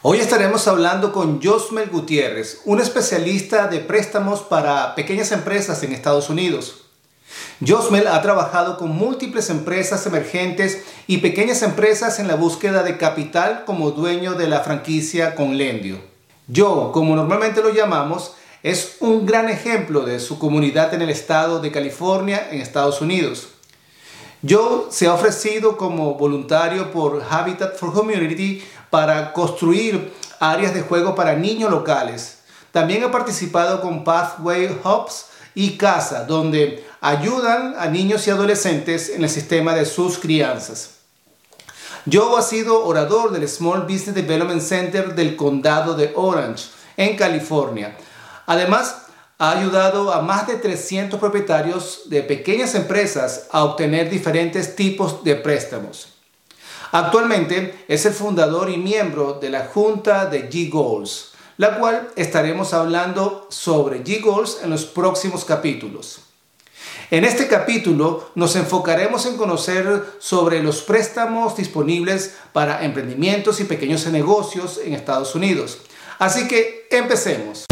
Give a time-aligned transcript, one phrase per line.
[0.00, 6.30] Hoy estaremos hablando con Josmel Gutiérrez, un especialista de préstamos para pequeñas empresas en Estados
[6.30, 6.82] Unidos.
[7.66, 13.64] Josmel ha trabajado con múltiples empresas emergentes y pequeñas empresas en la búsqueda de capital
[13.64, 16.00] como dueño de la franquicia Conlendio.
[16.54, 21.58] Joe, como normalmente lo llamamos, es un gran ejemplo de su comunidad en el estado
[21.58, 23.48] de California, en Estados Unidos.
[24.48, 31.14] Joe se ha ofrecido como voluntario por Habitat for Humanity para construir áreas de juego
[31.14, 32.38] para niños locales.
[32.72, 39.24] También ha participado con Pathway Hubs y Casa, donde ayudan a niños y adolescentes en
[39.24, 40.90] el sistema de sus crianzas.
[42.10, 46.66] Joe ha sido orador del Small Business Development Center del condado de Orange,
[46.96, 47.96] en California.
[48.46, 49.02] Además,
[49.38, 55.36] ha ayudado a más de 300 propietarios de pequeñas empresas a obtener diferentes tipos de
[55.36, 56.17] préstamos.
[56.92, 63.46] Actualmente es el fundador y miembro de la Junta de G-Goals, la cual estaremos hablando
[63.50, 66.20] sobre G-Goals en los próximos capítulos.
[67.10, 74.06] En este capítulo nos enfocaremos en conocer sobre los préstamos disponibles para emprendimientos y pequeños
[74.06, 75.78] negocios en Estados Unidos.
[76.18, 77.66] Así que empecemos.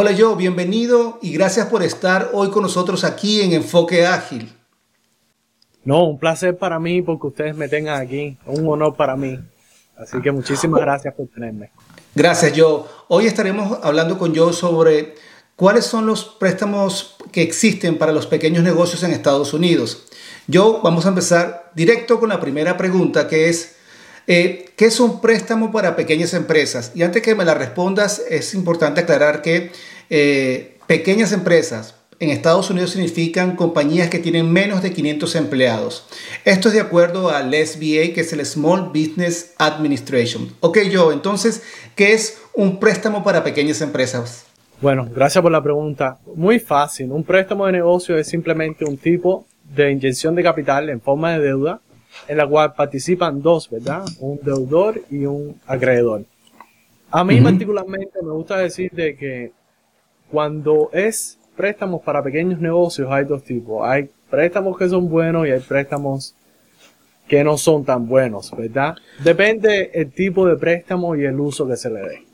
[0.00, 4.48] Hola yo, bienvenido y gracias por estar hoy con nosotros aquí en Enfoque Ágil.
[5.82, 9.40] No, un placer para mí porque ustedes me tengan aquí, un honor para mí.
[9.96, 11.72] Así que muchísimas gracias por tenerme.
[12.14, 12.86] Gracias yo.
[13.08, 15.16] Hoy estaremos hablando con yo sobre
[15.56, 20.06] cuáles son los préstamos que existen para los pequeños negocios en Estados Unidos.
[20.46, 23.77] Yo vamos a empezar directo con la primera pregunta que es
[24.28, 26.92] eh, ¿Qué es un préstamo para pequeñas empresas?
[26.94, 29.72] Y antes que me la respondas, es importante aclarar que
[30.10, 36.06] eh, pequeñas empresas en Estados Unidos significan compañías que tienen menos de 500 empleados.
[36.44, 40.54] Esto es de acuerdo al SBA, que es el Small Business Administration.
[40.60, 41.62] Ok, yo, entonces,
[41.96, 44.44] ¿qué es un préstamo para pequeñas empresas?
[44.82, 46.18] Bueno, gracias por la pregunta.
[46.34, 47.12] Muy fácil.
[47.12, 51.40] Un préstamo de negocio es simplemente un tipo de inyección de capital en forma de
[51.40, 51.80] deuda
[52.26, 54.04] en la cual participan dos, ¿verdad?
[54.20, 56.24] Un deudor y un acreedor.
[57.10, 59.52] A mí particularmente me gusta decir de que
[60.30, 63.86] cuando es préstamos para pequeños negocios hay dos tipos.
[63.86, 66.34] Hay préstamos que son buenos y hay préstamos
[67.26, 68.94] que no son tan buenos, ¿verdad?
[69.22, 72.26] Depende el tipo de préstamo y el uso que se le dé.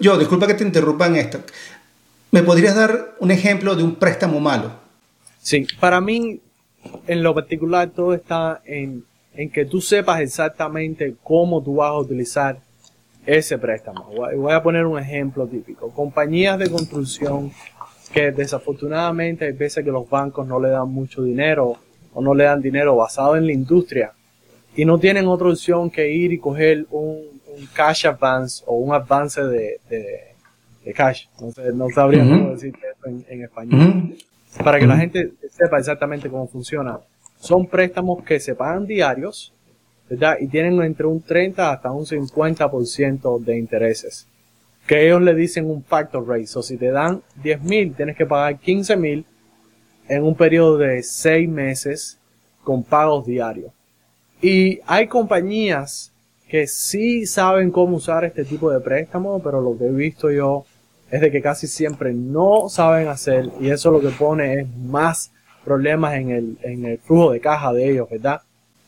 [0.00, 1.38] yo, disculpa que te interrumpa en esto.
[2.30, 4.72] ¿Me podrías dar un ejemplo de un préstamo malo?
[5.40, 6.40] Sí, para mí
[7.06, 9.04] en lo particular todo está en,
[9.52, 12.58] que tú sepas exactamente cómo tú vas a utilizar
[13.24, 14.10] ese préstamo.
[14.36, 15.90] Voy a poner un ejemplo típico.
[15.90, 17.50] Compañías de construcción
[18.12, 21.76] que desafortunadamente hay veces que los bancos no le dan mucho dinero
[22.12, 24.12] o no le dan dinero basado en la industria
[24.76, 27.40] y no tienen otra opción que ir y coger un,
[27.74, 29.78] cash advance o un avance de,
[30.94, 31.26] cash.
[31.74, 34.14] No, sabría cómo decir eso en, español
[34.58, 37.00] para que la gente sepa exactamente cómo funciona.
[37.38, 39.52] Son préstamos que se pagan diarios,
[40.08, 40.36] ¿verdad?
[40.40, 44.26] Y tienen entre un 30 hasta un 50% de intereses.
[44.86, 46.46] Que ellos le dicen un factor rate.
[46.54, 49.24] O si te dan 10 mil, tienes que pagar 15 mil
[50.08, 52.18] en un periodo de 6 meses
[52.62, 53.72] con pagos diarios.
[54.40, 56.12] Y hay compañías
[56.48, 60.66] que sí saben cómo usar este tipo de préstamo, pero lo que he visto yo
[61.12, 65.30] es de que casi siempre no saben hacer y eso lo que pone es más
[65.62, 68.40] problemas en el, en el flujo de caja de ellos, ¿verdad?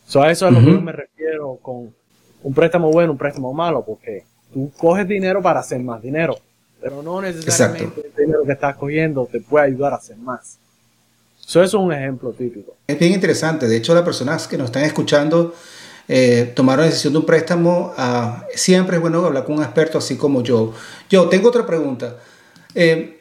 [0.06, 1.94] So, a eso es a lo que yo me refiero con
[2.42, 6.38] un préstamo bueno, un préstamo malo, porque tú coges dinero para hacer más dinero,
[6.80, 10.58] pero no necesariamente el dinero que estás cogiendo te puede ayudar a hacer más.
[11.46, 12.74] Eso es un ejemplo típico.
[12.86, 13.68] Es bien interesante.
[13.68, 15.54] De hecho, las personas que nos están escuchando
[16.08, 19.98] eh, tomar la decisión de un préstamo, ah, siempre es bueno hablar con un experto
[19.98, 20.72] así como yo.
[21.08, 22.16] Yo tengo otra pregunta.
[22.74, 23.20] Eh,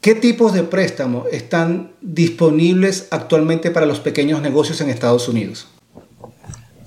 [0.00, 5.68] ¿Qué tipos de préstamos están disponibles actualmente para los pequeños negocios en Estados Unidos?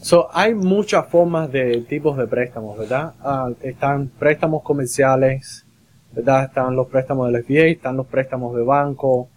[0.02, 3.14] So, hay muchas formas de tipos de préstamos, ¿verdad?
[3.22, 5.66] Ah, están préstamos comerciales,
[6.12, 6.46] ¿verdad?
[6.46, 9.28] Están los préstamos del FBA, están los préstamos de banco.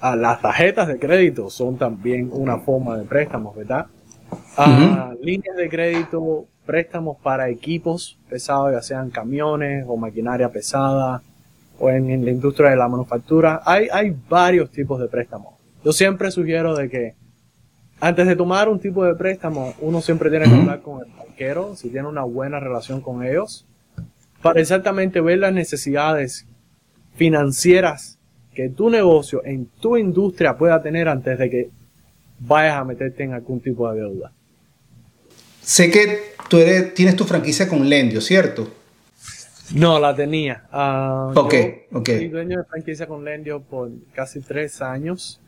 [0.00, 3.86] Ah, las tarjetas de crédito son también una forma de préstamos, ¿verdad?
[4.56, 11.22] A líneas de crédito, préstamos para equipos pesados, ya sean camiones o maquinaria pesada
[11.78, 13.62] o en, la industria de la manufactura.
[13.64, 15.54] Hay, hay varios tipos de préstamos.
[15.84, 17.14] Yo siempre sugiero de que
[18.00, 21.76] antes de tomar un tipo de préstamo, uno siempre tiene que hablar con el banquero,
[21.76, 23.64] si tiene una buena relación con ellos,
[24.42, 26.46] para exactamente ver las necesidades
[27.14, 28.18] financieras
[28.54, 31.70] que tu negocio en tu industria pueda tener antes de que
[32.46, 34.32] vayas a meterte en algún tipo de deuda.
[35.60, 38.68] Sé que tú eres, tienes tu franquicia con Lendio, ¿cierto?
[39.74, 40.64] No, la tenía.
[40.72, 41.54] Uh, ok,
[41.92, 42.08] ok.
[42.16, 45.40] Fui dueño de franquicia con Lendio por casi tres años.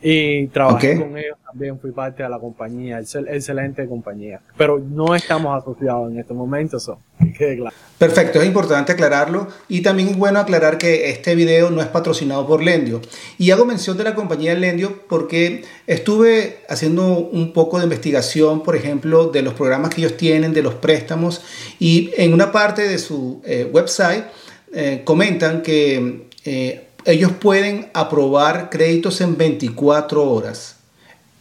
[0.00, 4.40] Y trabajé con ellos también, fui parte de la compañía, excelente compañía.
[4.56, 7.00] Pero no estamos asociados en este momento, eso
[7.38, 7.74] quede claro.
[7.98, 9.48] Perfecto, es importante aclararlo.
[9.68, 13.00] Y también es bueno aclarar que este video no es patrocinado por Lendio.
[13.38, 18.76] Y hago mención de la compañía Lendio porque estuve haciendo un poco de investigación, por
[18.76, 21.42] ejemplo, de los programas que ellos tienen, de los préstamos.
[21.80, 24.24] Y en una parte de su eh, website
[24.72, 26.28] eh, comentan que...
[26.44, 30.76] Eh, ellos pueden aprobar créditos en 24 horas.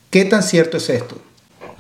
[0.10, 1.18] ¿Qué tan cierto es esto?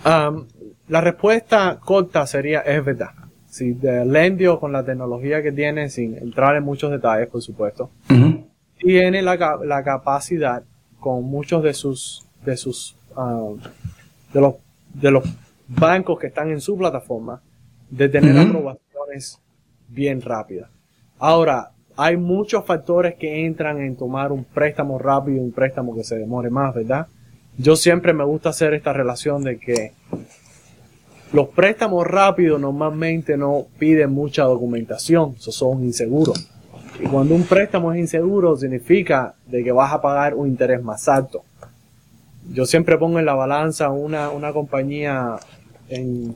[0.05, 0.45] Um,
[0.89, 3.11] la respuesta corta sería, es verdad.
[3.47, 7.89] Si de Lendio con la tecnología que tiene, sin entrar en muchos detalles, por supuesto,
[8.77, 10.63] tiene la, la, capacidad
[10.99, 13.57] con muchos de sus, de sus, um,
[14.33, 14.55] de los,
[14.93, 15.23] de los
[15.67, 17.41] bancos que están en su plataforma,
[17.89, 19.39] de tener aprobaciones
[19.87, 20.69] bien rápidas.
[21.17, 26.03] Ahora, hay muchos factores que entran en tomar un préstamo rápido y un préstamo que
[26.03, 27.07] se demore más, ¿verdad?
[27.57, 29.93] Yo siempre me gusta hacer esta relación de que
[31.33, 36.49] los préstamos rápidos normalmente no piden mucha documentación, son inseguros.
[36.99, 41.07] Y cuando un préstamo es inseguro significa de que vas a pagar un interés más
[41.07, 41.43] alto.
[42.51, 45.35] Yo siempre pongo en la balanza una, una compañía
[45.89, 46.35] en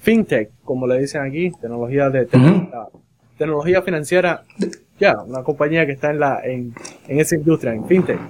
[0.00, 2.26] fintech, como le dicen aquí, tecnología de
[3.38, 4.42] tecnología financiera
[4.98, 6.74] ya, una compañía que está en, la, en,
[7.08, 8.20] esa industria, en fintech.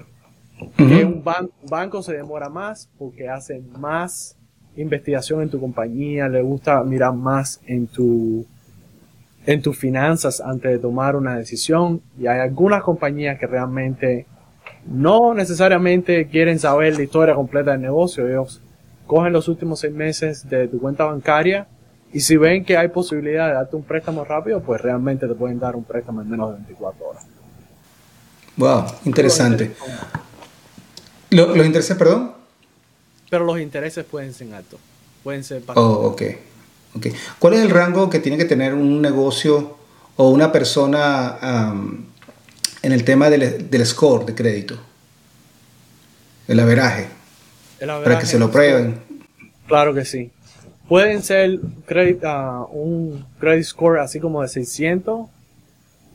[0.77, 1.25] Que un,
[1.69, 4.39] banco se demora más porque hace más
[4.77, 8.47] investigación en tu compañía, le gusta mirar más en tu
[9.45, 14.27] en tus finanzas antes de tomar una decisión y hay algunas compañías que realmente
[14.87, 18.61] no necesariamente quieren saber la historia completa del negocio, ellos
[19.07, 21.67] cogen los últimos seis meses de tu cuenta bancaria
[22.13, 25.59] y si ven que hay posibilidad de darte un préstamo rápido, pues realmente te pueden
[25.59, 27.27] dar un préstamo en menos de 24 horas.
[28.57, 29.73] Wow, interesante.
[31.31, 32.42] ¿Los, intereses, perdón?
[33.33, 34.79] Pero los intereses pueden ser altos.
[35.23, 36.23] Pueden ser Oh, ok.
[36.95, 37.15] okay.
[37.39, 39.79] ¿Cuál es el rango que tiene que tener un negocio
[40.17, 41.39] o una persona
[42.83, 44.77] en el tema del, del, score de crédito?
[46.47, 47.09] El averaje.
[47.81, 49.01] El averaje para que se lo prueben.
[49.67, 50.31] Claro que sí.
[50.87, 55.27] Pueden ser uh, un credit score así como de 600.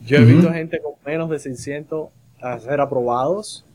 [0.05, 2.09] Yo he visto gente con menos de 600
[2.43, 3.65] a ser aprobados.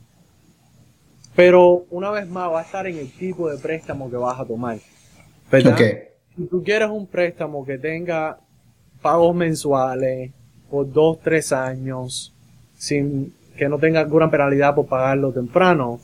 [1.35, 4.45] Pero una vez más va a estar en el tipo de préstamo que vas a
[4.45, 4.77] tomar.
[5.51, 5.77] ¿Verdad?
[6.35, 8.39] Si tú quieres un préstamo que tenga
[9.01, 10.31] pagos mensuales
[10.69, 12.33] por 2, 3 años,
[12.77, 15.99] sin que no tenga alguna penalidad por pagarlo temprano,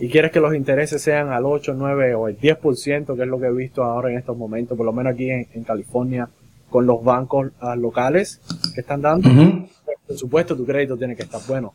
[0.00, 3.40] y quieres que los intereses sean al 8, 9 o el 10%, que es lo
[3.40, 6.28] que he visto ahora en estos momentos, por lo menos aquí en, California,
[6.70, 8.40] con los bancos ah, locales
[8.74, 9.28] que están dando,
[10.06, 11.74] por supuesto tu crédito tiene que estar bueno.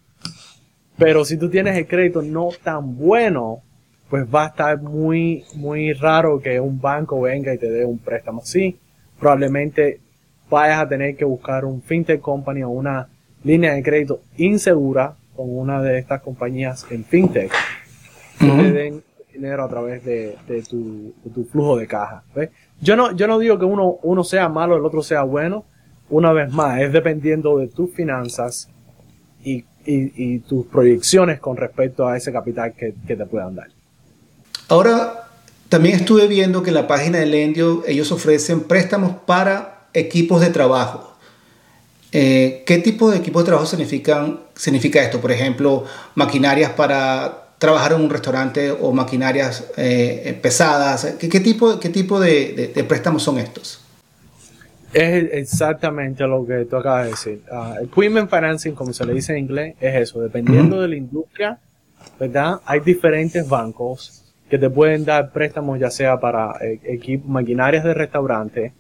[0.97, 3.61] Pero si tú tienes el crédito no tan bueno,
[4.09, 7.97] pues va a estar muy, muy raro que un banco venga y te dé un
[7.97, 8.77] préstamo así.
[9.19, 9.99] Probablemente
[10.49, 13.07] vayas a tener que buscar un fintech company o una
[13.43, 17.51] línea de crédito insegura con una de estas compañías en fintech
[18.39, 19.03] que te den
[19.33, 20.37] dinero a través de,
[20.69, 21.13] tu,
[21.51, 22.23] flujo de caja.
[22.79, 25.65] Yo no, yo no digo que uno, uno sea malo, el otro sea bueno.
[26.09, 28.69] Una vez más, es dependiendo de tus finanzas
[29.43, 29.65] y,
[30.47, 33.67] tus proyecciones con respecto a ese capital que, te puedan dar.
[34.69, 35.27] Ahora,
[35.69, 40.49] también estuve viendo que en la página de Lendio ellos ofrecen préstamos para equipos de
[40.49, 41.17] trabajo.
[42.11, 45.19] Eh, ¿Qué tipo de equipos de trabajo significan, significa esto?
[45.19, 45.83] Por ejemplo,
[46.15, 51.15] maquinarias para trabajar en un restaurante o maquinarias eh, pesadas?
[51.17, 53.79] ¿Qué, tipo, qué tipo de, préstamos son estos?
[54.93, 57.41] Es exactamente lo que tú acabas de decir.
[57.51, 60.21] Uh, equipment financing, como se le dice en inglés, es eso.
[60.21, 61.59] Dependiendo de la industria,
[62.19, 62.59] ¿verdad?
[62.65, 68.73] Hay diferentes bancos que te pueden dar préstamos, ya sea para eh, maquinarias de restaurante.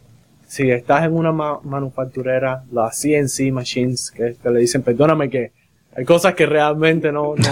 [0.45, 5.51] Si estás en una manufacturera, las CNC machines, que, que le dicen, perdóname que
[5.95, 7.43] hay cosas que realmente no, no,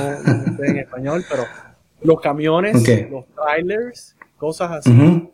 [0.57, 1.43] sé en español, pero
[2.01, 2.75] los camiones,
[3.09, 5.29] los trailers, cosas así,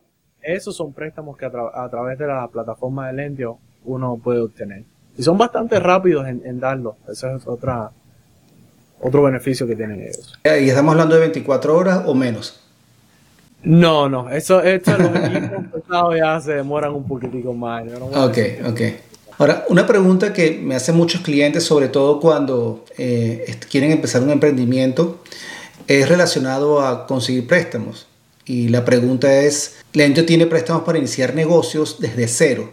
[0.56, 4.84] esos son préstamos que a, través de la plataforma de Lendio uno puede obtener.
[5.18, 6.98] Y son bastante rápidos en, en darlo.
[7.08, 7.92] Ese es otra,
[9.02, 10.38] otro beneficio que tienen ellos.
[10.44, 12.62] ¿Y estamos hablando de 24 horas o menos?
[13.64, 15.84] No, no, eso, esto los equipos
[16.16, 17.84] ya se demoran un poquitico más.
[17.92, 18.38] ok,
[18.70, 18.82] ok.
[19.40, 24.32] Ahora, una pregunta que me hacen muchos clientes, sobre todo cuando eh, quieren empezar un
[24.32, 25.20] emprendimiento,
[25.88, 28.08] es relacionado a conseguir préstamos.
[28.48, 32.72] Y la pregunta es, la gente tiene préstamos para iniciar negocios desde cero,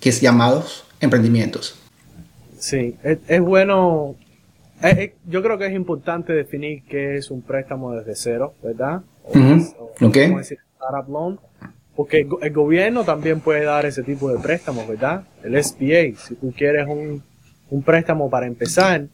[0.00, 1.78] que es llamados emprendimientos.
[2.58, 4.14] Sí, es, bueno,
[5.28, 9.02] yo creo que es importante definir qué es un préstamo desde cero, ¿verdad?
[9.24, 9.32] O,
[10.38, 11.38] decir, startup loan
[11.96, 15.24] porque el, gobierno también puede dar ese tipo de préstamos, ¿verdad?
[15.42, 17.22] El SBA, si tú quieres un,
[17.70, 19.06] un préstamo para empezar,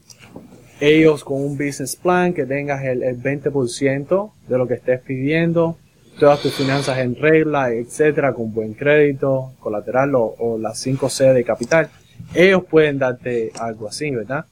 [0.81, 5.77] ellos con un business plan que tengas el, el 20% de lo que estés pidiendo,
[6.19, 11.43] todas tus finanzas en regla, etcétera, con buen crédito, colateral o, o las 5C de
[11.43, 11.89] capital,
[12.33, 14.45] ellos pueden darte algo así, ¿verdad?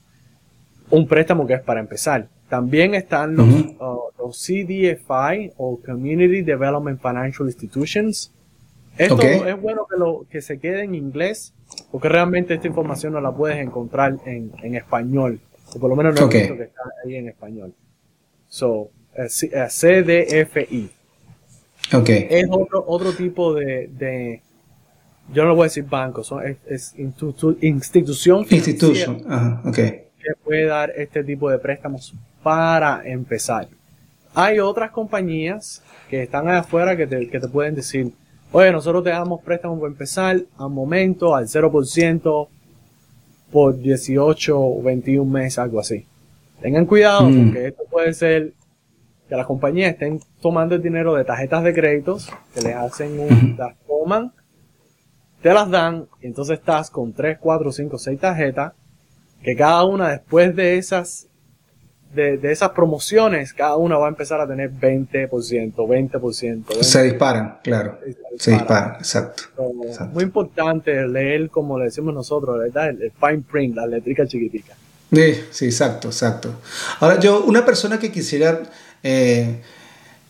[0.91, 2.27] Un préstamo que es para empezar.
[2.48, 8.31] También están los, uh, los CDFI o Community Development Financial Institutions.
[8.98, 11.53] Esto es bueno que, lo, que se quede en inglés
[11.91, 15.39] porque realmente esta información no la puedes encontrar en, en español.
[15.75, 17.73] O por lo menos no he visto que está ahí en español.
[18.47, 18.89] So, uh,
[19.27, 20.89] CDFI.
[21.93, 22.27] Okay.
[22.29, 24.41] Es otro, otro tipo de, de,
[25.33, 28.45] yo no lo voy a decir banco, son, es, es institución
[29.27, 30.03] Ajá, okay.
[30.19, 33.67] que puede dar este tipo de préstamos para empezar.
[34.35, 38.11] Hay otras compañías que están allá afuera que te, que te pueden decir,
[38.51, 42.47] oye, nosotros te damos préstamos para empezar al momento, al 0%,
[43.51, 46.06] por 18 o 21 meses, algo así.
[46.62, 47.46] Tengan cuidado mm.
[47.46, 48.53] porque esto puede ser
[49.27, 53.56] que las compañías estén tomando el dinero de tarjetas de créditos, que les hacen un,
[53.58, 54.34] las toman,
[55.41, 58.74] te las dan, y entonces estás con 3, 4, 5, 6 tarjetas,
[59.44, 61.28] que cada una después de esas
[62.13, 66.82] de, de, esas promociones, cada una va a empezar a tener 20%, 20%.
[66.82, 68.00] Se disparan, claro.
[68.38, 69.44] Se disparan, exacto,
[70.13, 72.89] Muy importante leer, como le decimos nosotros, ¿verdad?
[72.89, 74.75] El, fine print, la letrica chiquitica.
[75.12, 76.56] Sí, sí, exacto, exacto.
[77.00, 78.62] Ahora, yo, una persona que quisiera
[79.04, 79.62] eh,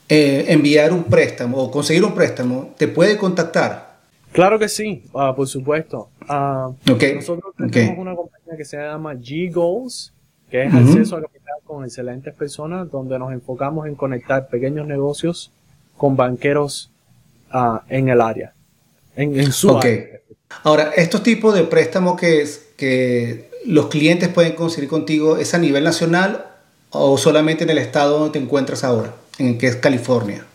[0.07, 3.89] eh, enviar un préstamo o conseguir un préstamo, ¿te puede contactar?
[4.31, 6.09] Claro que sí, uh, por supuesto.
[6.29, 7.15] Uh, okay.
[7.15, 10.13] Nosotros tenemos una compañía que se llama G Goals
[10.49, 15.51] que es acceso a capital con excelentes personas, donde nos enfocamos en conectar pequeños negocios
[15.97, 16.91] con banqueros
[17.53, 18.53] uh, en el área,
[19.15, 20.21] en, en su área.
[20.63, 25.83] Ahora, estos tipos de préstamos que, que los clientes pueden conseguir contigo, ¿es a nivel
[25.83, 26.45] nacional
[26.89, 30.45] o solamente en el estado donde te encuentras ahora, en que es California?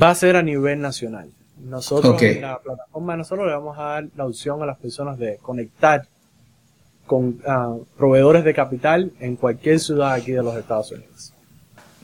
[0.00, 1.30] Va a ser a nivel nacional.
[1.58, 5.38] Nosotros en la plataforma nosotros le vamos a dar la opción a las personas de
[5.38, 6.06] conectar
[7.06, 11.32] con ah, proveedores de capital en cualquier ciudad aquí de los Estados Unidos.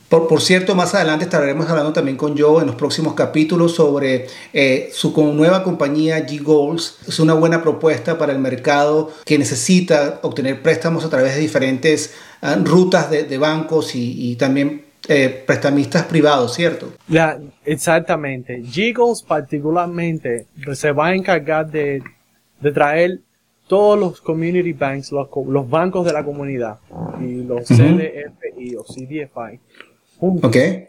[0.09, 4.27] Por, por, cierto, más adelante estaremos hablando también con Joe en los próximos capítulos sobre
[4.53, 6.99] eh, su nueva compañía G-Goals.
[7.09, 12.13] Es una buena propuesta para el mercado que necesita obtener préstamos a través de diferentes
[12.43, 16.93] ah, rutas de, de, bancos y, y también eh, prestamistas privados, ¿cierto?
[17.09, 18.63] La, exactamente.
[18.63, 22.03] G-Goals particularmente se va a encargar de,
[22.61, 23.21] de traer
[23.73, 26.81] todos los community banks, los, los bancos de la comunidad
[27.23, 29.61] y los CDFI o CDFI
[30.19, 30.50] juntos.
[30.50, 30.88] Okay.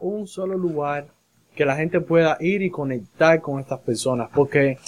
[0.00, 1.08] un solo lugar
[1.54, 4.30] que la gente pueda ir y conectar con estas personas.
[4.34, 4.78] Porque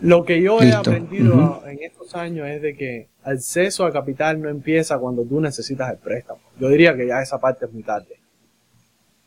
[0.00, 4.50] lo que yo he aprendido en estos años es de que acceso a capital no
[4.50, 6.42] empieza cuando tú necesitas el préstamo.
[6.60, 8.20] Yo diría que ya esa parte es muy tarde.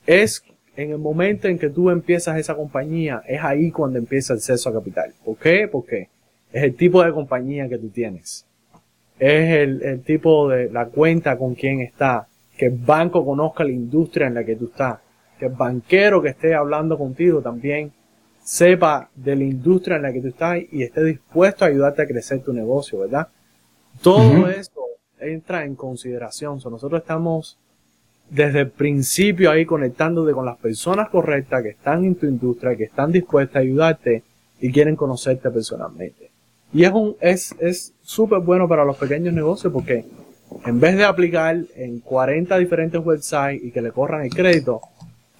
[0.05, 0.43] Es
[0.75, 4.69] en el momento en que tú empiezas esa compañía, es ahí cuando empieza el acceso
[4.69, 5.11] a capital.
[5.25, 5.67] ¿Por qué?
[5.67, 6.13] Porque
[6.55, 8.45] es el tipo de compañía que tú tienes.
[9.19, 12.29] Es el, tipo de la cuenta con quien está.
[12.57, 14.99] Que el banco conozca la industria en la que tú estás.
[15.37, 17.91] Que el banquero que esté hablando contigo también
[18.41, 22.07] sepa de la industria en la que tú estás y esté dispuesto a ayudarte a
[22.07, 23.27] crecer tu negocio, ¿verdad?
[24.01, 24.79] Todo esto
[25.19, 26.61] entra en consideración.
[26.63, 27.57] nosotros estamos
[28.29, 32.85] desde el principio ahí conectándote con las personas correctas que están en tu industria, que
[32.85, 34.23] están dispuestas a ayudarte
[34.61, 36.24] y quieren conocerte personalmente.
[36.73, 40.05] Y es un, es, es súper bueno para los pequeños negocios porque
[40.65, 44.81] en vez de aplicar en 40 diferentes websites y que le corran el crédito,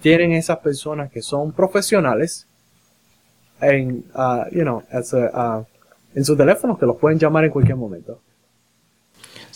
[0.00, 2.46] tienen esas personas que son profesionales
[3.60, 5.64] en, uh, you know, uh,
[6.14, 8.20] en sus teléfonos que los pueden llamar en cualquier momento.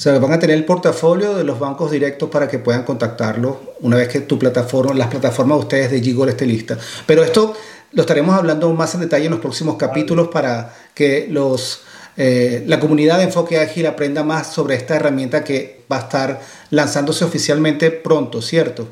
[0.00, 3.74] O sea, van a tener el portafolio de los bancos directos para que puedan contactarlo
[3.80, 6.78] una vez que tu plataforma, las plataformas de ustedes de Gigol esté lista.
[7.06, 7.54] Pero esto
[7.92, 11.82] lo estaremos hablando más en detalle en los próximos capítulos para que los,
[12.16, 16.40] eh, la comunidad de Enfoque Ágil aprenda más sobre esta herramienta que va a estar
[16.70, 18.88] lanzándose oficialmente pronto, ¿cierto?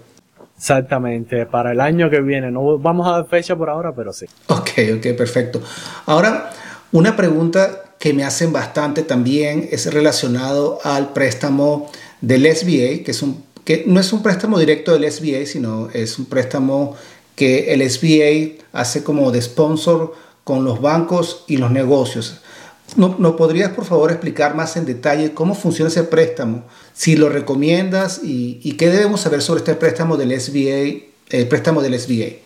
[0.57, 2.51] Exactamente, para el año que viene.
[2.51, 4.27] No vamos a dar fecha por ahora, pero sí.
[4.49, 5.63] Ok, ok, perfecto.
[6.07, 6.51] Ahora,
[6.91, 11.91] Una pregunta que me hacen bastante también es relacionado al préstamo
[12.23, 16.19] del SBA, que, es un, que no es un préstamo directo del SBA, sino es
[16.19, 16.97] un préstamo
[17.39, 22.43] que el SBA hace como de sponsor con los bancos y los negocios.
[22.97, 26.65] ¿No, podrías, por favor, explicar más en detalle cómo funciona ese préstamo?
[26.95, 31.97] Si lo recomiendas y, qué debemos saber sobre este préstamo del SBA, el préstamo del
[32.01, 32.39] SBA.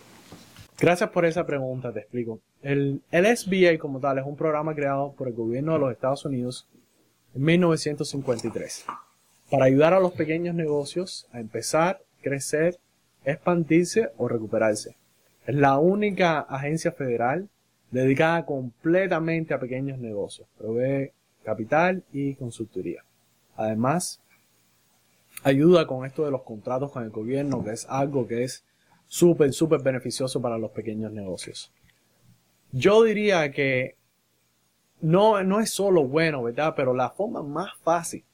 [0.78, 2.40] Gracias por esa pregunta, te explico.
[2.60, 6.24] El, el SBA como tal es un programa creado por el gobierno de los Estados
[6.26, 6.66] Unidos
[7.34, 8.84] en 1953
[9.50, 12.78] para ayudar a los pequeños negocios a empezar, crecer,
[13.24, 14.96] expandirse o recuperarse.
[15.46, 17.48] Es la única agencia federal
[17.90, 20.48] dedicada completamente a pequeños negocios.
[20.58, 21.12] Provee
[21.44, 23.04] capital y consultoría.
[23.56, 24.20] Además,
[25.42, 28.64] ayuda con esto de los contratos con el gobierno, que es algo que es
[29.06, 31.72] súper, súper beneficioso para los pequeños negocios.
[32.70, 33.96] Yo diría que
[35.00, 36.74] no, no es solo bueno, ¿verdad?
[36.76, 38.24] Pero la forma más fácil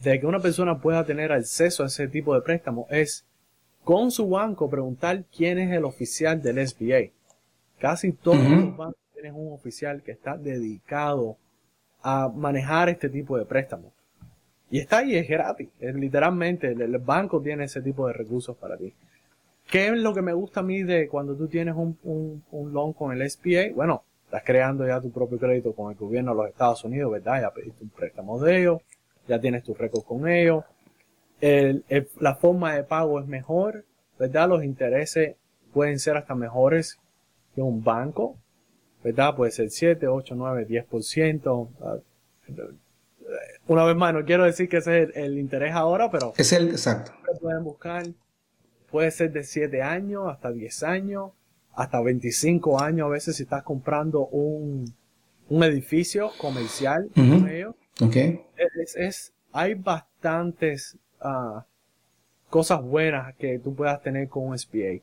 [0.00, 3.26] de que una persona pueda tener acceso a ese tipo de préstamo es
[3.90, 7.10] con su banco preguntar quién es el oficial del SBA.
[7.80, 11.36] Casi todos los bancos tienen un oficial que está dedicado
[12.00, 13.90] a manejar este tipo de préstamos.
[14.70, 15.70] Y está ahí, es gratis.
[15.80, 18.94] Es literalmente, el, banco tiene ese tipo de recursos para ti.
[19.68, 22.92] ¿Qué es lo que me gusta a mí de cuando tú tienes un, un, loan
[22.92, 23.74] con el SBA?
[23.74, 27.40] Bueno, estás creando ya tu propio crédito con el gobierno de los Estados Unidos, ¿verdad?
[27.40, 28.82] Ya pediste un préstamo de ellos,
[29.26, 30.62] ya tienes tu récord con ellos.
[31.40, 33.84] La forma de pago es mejor,
[34.18, 34.48] ¿verdad?
[34.48, 35.36] Los intereses
[35.72, 36.98] pueden ser hasta mejores
[37.54, 38.36] que un banco,
[39.02, 39.34] ¿verdad?
[39.34, 42.02] Puede ser 7, 8, 9, 10%.
[43.68, 46.32] Una vez más, no quiero decir que ese es el, interés ahora, pero...
[46.36, 47.12] Es el exacto.
[47.40, 48.04] Pueden buscar,
[48.90, 51.30] puede ser de 7 años hasta 10 años,
[51.74, 54.92] hasta 25 años a veces si estás comprando un,
[55.48, 57.74] un edificio comercial con ellos.
[58.02, 58.42] Okay.
[58.96, 61.60] Es, hay bastantes uh,
[62.48, 65.00] cosas buenas que tú puedas tener con un SBA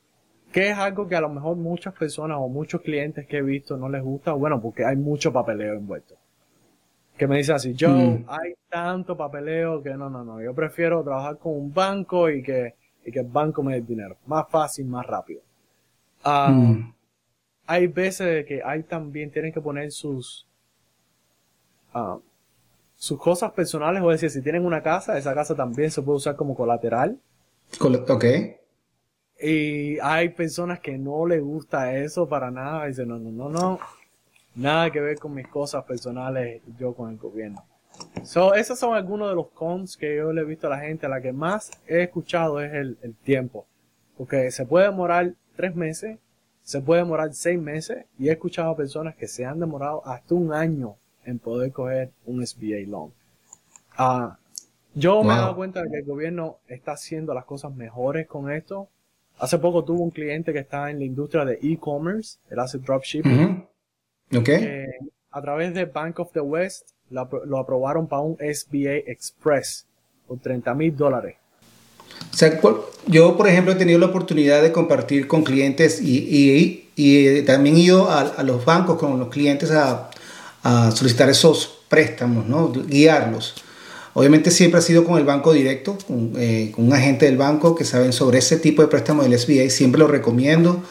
[0.52, 3.78] que es algo que a lo mejor muchas personas o muchos clientes que he visto
[3.78, 6.16] no les gusta, bueno, porque hay mucho papeleo envuelto.
[7.18, 8.26] Que me dice así, yo, mm.
[8.28, 12.76] hay tanto papeleo que no, no, no, yo prefiero trabajar con un banco y que,
[13.06, 14.18] y que el banco me dé dinero.
[14.28, 15.42] Más fácil, más rápido.
[16.24, 16.94] Ah, mm.
[17.66, 20.48] Hay veces que hay también, tienen que poner sus,
[21.94, 22.22] uh,
[22.98, 26.36] sus cosas personales, o decir, si tienen una casa, esa casa también se puede usar
[26.36, 27.20] como colateral.
[27.80, 28.26] Ok.
[29.40, 32.88] Y hay personas que no les gusta eso para nada.
[32.88, 33.80] Dicen, no, no, no, no.
[34.56, 37.64] Nada que ver con mis cosas personales yo con el gobierno.
[38.24, 41.08] So, esos son algunos de los cons que yo le he visto a la gente.
[41.08, 43.68] La que más he escuchado es el, el tiempo.
[44.18, 46.18] Porque se puede demorar tres meses,
[46.64, 48.06] se puede demorar seis meses.
[48.18, 50.96] Y he escuchado a personas que se han demorado hasta un año
[51.28, 53.12] en poder coger un SBA loan.
[53.96, 54.38] Ah,
[54.96, 58.52] yo me he dado cuenta de que el gobierno está haciendo las cosas mejores con
[58.52, 58.90] esto
[59.40, 63.68] Hace poco tuvo un cliente que está en la industria de e-commerce, él hace dropshipping.
[65.32, 69.86] a través de Bank of the West lo, aprobaron para un SBA Express
[70.28, 71.36] por 30 mil dólares.
[73.06, 77.82] yo, por ejemplo, he tenido la oportunidad de compartir con clientes y, y, también he
[77.82, 80.10] ido a, los bancos con los clientes a,
[80.64, 82.72] a solicitar esos préstamos, ¿no?
[82.72, 83.56] guiarlos.
[84.14, 85.98] Obviamente siempre ha sido con el banco directo,
[86.38, 89.70] eh, con, un agente del banco que saben sobre ese tipo de préstamo del SBA,
[89.70, 90.82] siempre lo recomiendo.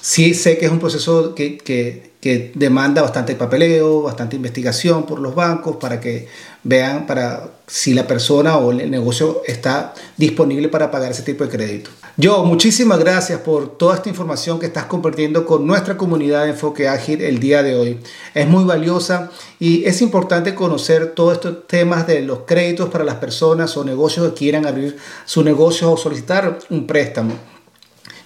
[0.00, 5.34] sí sé que es un proceso que, que demanda bastante papeleo, bastante investigación por los
[5.34, 6.26] bancos para que
[6.64, 11.50] vean para si la persona o el negocio está disponible para pagar ese tipo de
[11.50, 11.90] crédito.
[12.16, 16.88] Yo, muchísimas gracias por toda esta información que estás compartiendo con nuestra comunidad de Enfoque
[16.88, 18.00] Ágil el día de hoy.
[18.34, 23.16] Es muy valiosa y es importante conocer todos estos temas de los créditos para las
[23.16, 27.34] personas o negocios que quieran abrir su negocio o solicitar un préstamo.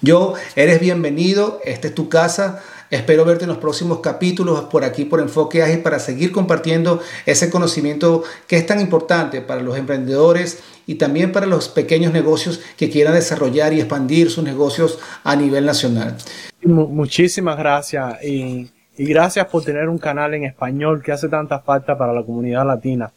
[0.01, 2.63] Yo, eres bienvenido, esta es tu casa.
[2.93, 7.49] Espero verte en los próximos capítulos por aquí por Enfoque Ágil para seguir compartiendo ese
[7.49, 12.91] conocimiento que es tan importante para los emprendedores y también para los pequeños negocios que
[12.91, 16.19] quieran desarrollar y expandir sus negocios a nivel nacional.
[16.63, 22.13] Muchísimas gracias y, gracias por tener un canal en español que hace tanta falta para
[22.13, 23.11] la comunidad latina.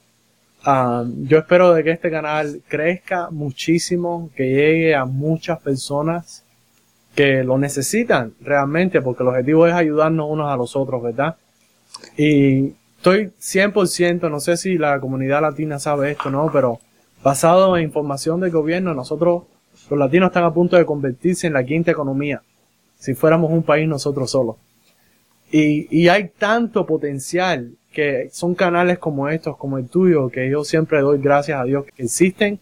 [0.63, 6.44] Ah, yo espero de que este canal crezca muchísimo, que llegue a muchas personas
[7.15, 11.37] que lo necesitan realmente, porque el objetivo es ayudarnos unos a los otros, ¿verdad?
[12.17, 16.51] Y estoy 100%, no sé si la comunidad latina sabe esto, ¿no?
[16.51, 16.79] Pero
[17.23, 19.43] basado en información del gobierno, nosotros,
[19.89, 22.41] los latinos están a punto de convertirse en la quinta economía,
[22.99, 24.57] si fuéramos un país nosotros solos.
[25.51, 30.65] Y, y hay tanto potencial que son canales como estos, como el tuyo, que yo
[30.65, 32.59] siempre doy gracias a Dios que existen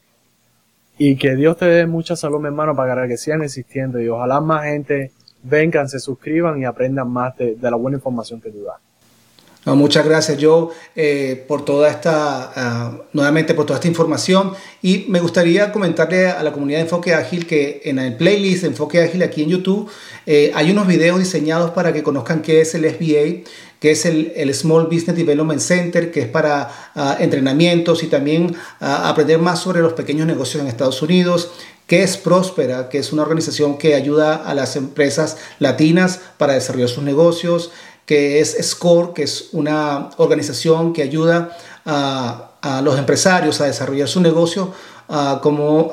[1.06, 4.00] y que Dios te dé mucha salud, mi hermano, para que sigan existiendo.
[4.00, 5.12] Y ojalá más gente
[5.44, 9.76] vengan, se suscriban y aprendan más de, la buena información que tú das.
[9.76, 14.54] Muchas gracias yo eh, por toda esta, ah, nuevamente por toda esta información.
[14.82, 19.02] Y me gustaría comentarle a la comunidad de Enfoque Ágil que en el playlist Enfoque
[19.02, 19.89] Ágil aquí en YouTube
[20.26, 23.50] eh, hay unos videos diseñados para que conozcan qué es el SBA,
[23.84, 29.10] que es el, Small Business Development Center, que es para ah, entrenamientos y también ah,
[29.10, 31.52] aprender más sobre los pequeños negocios en Estados Unidos
[31.86, 36.88] que es Próspera, que es una organización que ayuda a las empresas latinas para desarrollar
[36.88, 37.72] sus negocios,
[38.06, 42.52] que es SCORE, que es una organización que ayuda a,
[42.86, 44.72] los empresarios a desarrollar su negocio
[45.10, 45.91] ah, como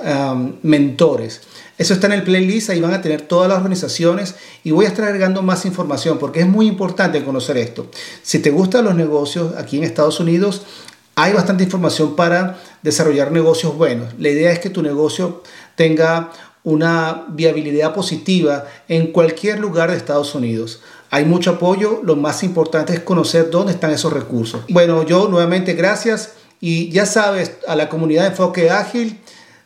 [0.63, 1.41] mentores.
[1.81, 4.89] Eso está en el playlist, ahí van a tener todas las organizaciones y voy a
[4.89, 7.87] estar agregando más información porque es muy importante conocer esto.
[8.23, 10.67] Si te gustan los negocios aquí en Estados Unidos,
[11.15, 14.13] hay bastante información para desarrollar negocios buenos.
[14.19, 15.43] La idea es que tu negocio
[15.75, 16.33] tenga
[16.65, 20.83] una viabilidad positiva en cualquier lugar de Estados Unidos.
[21.09, 24.61] Hay mucho apoyo, lo más importante es conocer dónde están esos recursos.
[24.69, 29.19] Bueno, yo nuevamente gracias y ya sabes, a la comunidad Enfoque Ágil,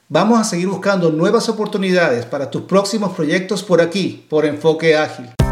[0.08, 5.43] vamos a seguir buscando nuevas oportunidades para tus próximos proyectos por aquí, por Enfoque Ágil.